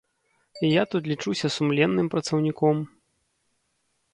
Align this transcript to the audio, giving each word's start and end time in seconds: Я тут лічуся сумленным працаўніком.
Я 0.81 0.85
тут 0.93 1.09
лічуся 1.11 1.47
сумленным 1.57 2.07
працаўніком. 2.15 2.83